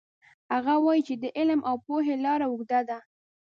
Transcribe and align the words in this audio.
هغه 0.53 0.73
وایي 0.85 1.01
چې 1.07 1.15
د 1.23 1.25
علم 1.37 1.59
او 1.69 1.75
پوهې 1.85 2.15
لار 2.25 2.39
اوږده 2.47 2.79
ده 2.89 2.97